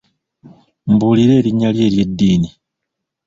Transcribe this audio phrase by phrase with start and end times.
[0.91, 2.49] Mbuulira erinnya lyo ery'eddiini.